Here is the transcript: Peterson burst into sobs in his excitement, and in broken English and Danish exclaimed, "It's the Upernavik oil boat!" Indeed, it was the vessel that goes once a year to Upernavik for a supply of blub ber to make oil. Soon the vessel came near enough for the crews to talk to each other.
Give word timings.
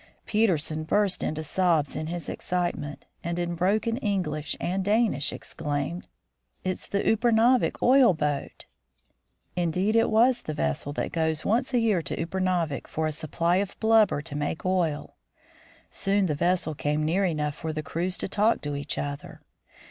Peterson 0.25 0.83
burst 0.83 1.21
into 1.21 1.43
sobs 1.43 1.95
in 1.95 2.07
his 2.07 2.27
excitement, 2.27 3.05
and 3.23 3.37
in 3.37 3.53
broken 3.53 3.97
English 3.97 4.57
and 4.59 4.83
Danish 4.83 5.31
exclaimed, 5.31 6.07
"It's 6.63 6.87
the 6.87 7.07
Upernavik 7.07 7.83
oil 7.83 8.15
boat!" 8.15 8.65
Indeed, 9.65 9.95
it 9.95 10.09
was 10.09 10.41
the 10.41 10.55
vessel 10.55 10.91
that 10.93 11.11
goes 11.11 11.45
once 11.45 11.71
a 11.71 11.77
year 11.79 12.01
to 12.01 12.19
Upernavik 12.19 12.87
for 12.87 13.05
a 13.05 13.11
supply 13.11 13.57
of 13.57 13.79
blub 13.79 14.07
ber 14.07 14.23
to 14.23 14.35
make 14.35 14.65
oil. 14.65 15.17
Soon 15.91 16.25
the 16.25 16.33
vessel 16.33 16.73
came 16.73 17.05
near 17.05 17.23
enough 17.23 17.53
for 17.53 17.71
the 17.71 17.83
crews 17.83 18.17
to 18.17 18.27
talk 18.27 18.61
to 18.63 18.75
each 18.75 18.97
other. 18.97 19.43